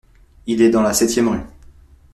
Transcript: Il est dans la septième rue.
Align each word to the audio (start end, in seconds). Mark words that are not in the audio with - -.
Il 0.47 0.63
est 0.63 0.71
dans 0.71 0.81
la 0.81 0.93
septième 0.95 1.29
rue. 1.29 1.45